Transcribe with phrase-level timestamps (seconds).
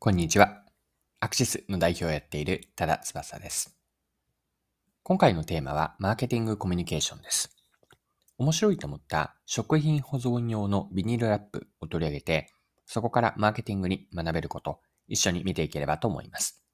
[0.00, 0.62] こんにちは。
[1.18, 3.76] アクシスの代表をやっている多田翼です。
[5.02, 7.50] 今回のテーマはマーケティングコミュニケーションです。
[8.38, 12.48] 面白いと思った食品保存用のビニールラップを取り上げて、
[12.86, 16.64] そこからマーケティングに学べること、一緒に見ていければと思います。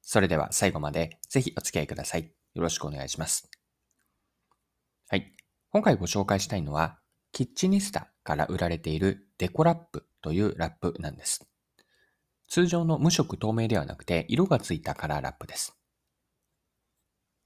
[0.00, 2.32] それでは最後までぜひお付き合いください。
[2.54, 3.50] よろしくお願いします。
[5.08, 5.34] はい。
[5.70, 7.00] 今回ご紹介したいのは、
[7.32, 11.47] キッチニスタから売られているデコラップというラップなんです。
[12.48, 15.76] 通常の無色透明ではなくて色がついたカラーラップです。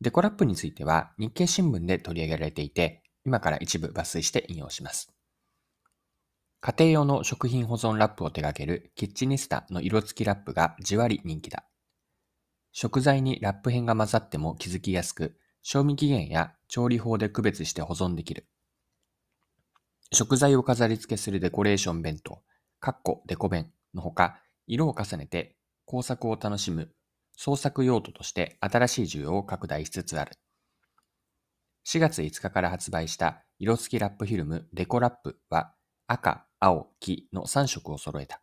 [0.00, 5.12] デコラップについては日経新聞で取り上げられていて、今から一部抜粋して引用します。
[6.60, 11.64] 家庭用の食品保存ラップを手掛けるキッチニスタの色付きラップがじわり人気だ。
[12.72, 18.48] 食材にラップ片が混ざっても気づきやすく、賞味期限や調理法で区別して保存できる。
[20.12, 22.42] 食材を飾り付けするデコレーション弁当、
[22.80, 26.92] カッコデコ弁のほか、色を重ねて工作を楽しむ
[27.36, 30.32] 創作用途として新しい需要を拡大しつつある。
[31.86, 35.72] 4月5日から発売した色付きラップフィルムデコラップは
[36.06, 38.42] 赤、青、黄の3色を揃えた。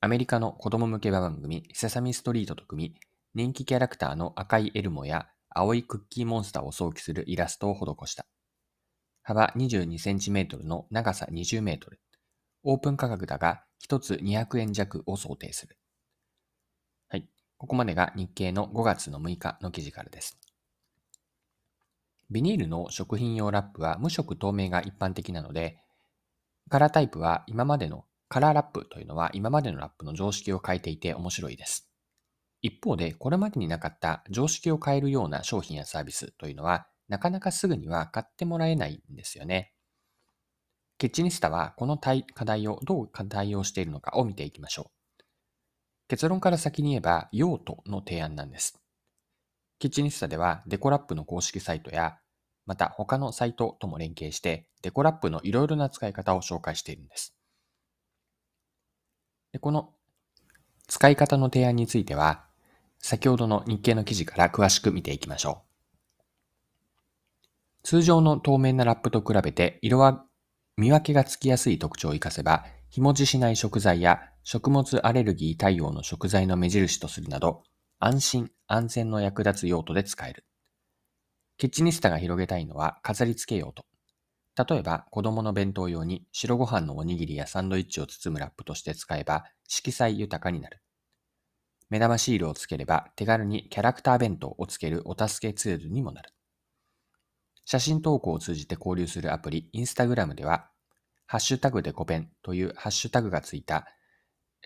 [0.00, 2.94] アメリカの子供向け番組セサミストリートと組み、
[3.34, 8.26] 人気キャラクターの赤いエルモや青いクッキーモンスターを想起するイラストを施した。
[9.22, 11.78] 幅 22cm の長さ 20m。
[12.64, 15.76] オープン価格だが1つ200円弱を想定する。
[17.08, 17.28] はい。
[17.58, 20.38] ここまでが日経の5月の6日の記事からです。
[22.30, 25.78] ビニールの食品用ラップは無色透明が一般的なので、
[26.68, 31.88] カラータイプは今までのカラーラップというのは今までのラップの常識を変えていて面白いです。
[32.62, 39.72] 一方で、これまでになかった常識を変えるような商品やサービスというのは、なかなかすぐには買ってもらえないんですよね。
[40.98, 45.24] キッチニスタはこの課題をどう対応しているのかを見ていきましょう。
[46.08, 48.80] 結論から先に言えば、用途の提案なんです。
[49.78, 52.16] キッチニスタではデコラップの公式サイトや、
[52.64, 57.36] また他のサイトとも連携して、デコラップのいろいろな使い方を紹介しているんです。
[59.52, 59.92] でこの
[60.86, 62.46] 使い方の提案については、
[62.98, 65.66] 先ほどの日経の記事から詳しく見ていきましょう。
[67.82, 70.24] 通常の透明なラップと比べて色は
[70.78, 77.62] 見分けがつきやすい特徴を活かせば、日持ちしない食材や食物アレルギー対応の食材の目印とするなど、
[77.98, 80.44] 安心安全の役立つ用途で使える。
[81.56, 83.86] キッチニスタが広げたいのは飾り付け用途。
[84.68, 90.82] 例えば子供の弁当用に白ご飯のおにぎりやサンドイッチを包むラップとして使えば色彩豊かになる。
[91.88, 96.35] 目玉シールをつければ手軽にキャラクター弁当をつけるお助けツールにもなる。
[97.66, 100.70] 写真投稿を通じて交流するアプリ、インスタグラムでは、
[101.26, 103.86] ハッシュタグでコペンというハッシュタグがついた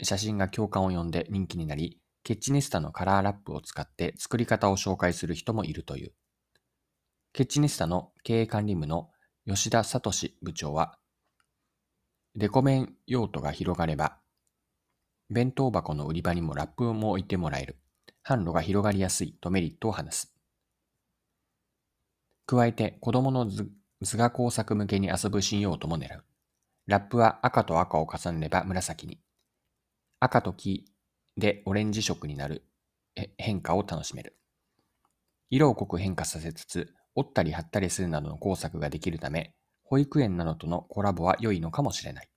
[0.02, 6.12] 写真が共感を呼んで人気になり、ケッチニスタのカラーラップを使って作り方を紹介する人もいるという。
[7.32, 9.08] ケッチニスタの経営管理部の
[9.46, 10.10] 吉田聡
[10.42, 10.98] 部長は、
[12.34, 14.18] デコメン用途が広がれば、
[15.30, 17.78] 弁当箱の売り場にもラップも置いてもらえる。
[18.26, 20.39] 販路が広がりやすいとメリットを話す。
[22.50, 23.70] 加えて子供の図
[24.02, 26.24] 画工作向けに遊ぶ新用途も狙う。
[26.88, 29.20] ラップは赤と赤を重ねれば紫に。
[30.18, 30.84] 赤と黄
[31.36, 32.64] でオレンジ色になる
[33.38, 34.36] 変化を楽しめる。
[35.48, 42.28] 色を濃く変化させつつ、折ったり貼ったりするなどの工作ができるため、保育園などとのコラボは良いのかもしれない。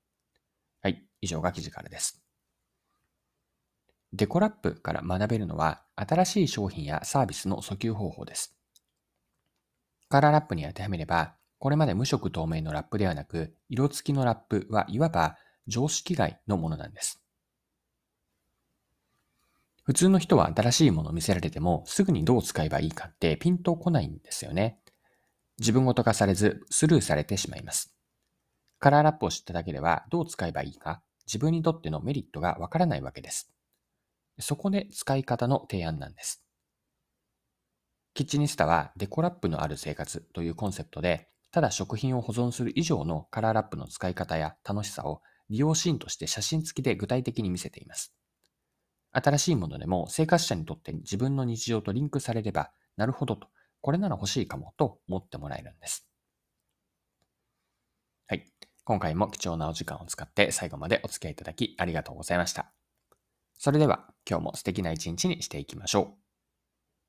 [0.84, 2.24] はい、以上が記事からです。
[4.12, 8.56] デコラップから学べるのは、新しい商品やサービスの訴求方法です。
[10.14, 17.20] カラーラップに当てはめれば、これまで無色透明のラップではなく、色付きのラップはいわば常識外のものなんです。
[19.82, 24.78] 普通の人は新しいものを見せられても、すぐにどう使えばいいかってピンとこないんですよね。
[25.58, 27.96] 自分ごと化されず、スルーされてしまいます。
[28.78, 33.52] カラーラップを知っただけでは、どう使えばいいか、自分にとってのメリットがわからないわけです。
[34.38, 36.43] そこで使い方の提案なんです。
[38.14, 48.14] キッチニスタはデコラップのある生活というコンセプトで、ただ食品を保存する以上のカラーラップの使い方や楽しさを利用シーンとして写真付きで具体的に見せています。
[49.12, 53.48] 新しいものでも生活者にとって自分の日常とリンクされれば、なるほどと、
[53.82, 56.08] これなら欲しいかもと思ってもらえるんです。
[58.28, 58.46] はい。
[58.84, 62.72] 今回も貴重なお時間を使って最後までお付き合いいただきありがとうございました。
[63.58, 66.23] それでは今日も素敵な一日にしていきましょう。